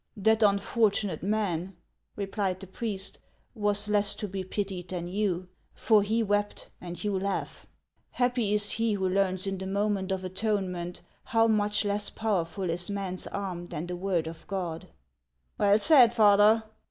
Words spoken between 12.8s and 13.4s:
man's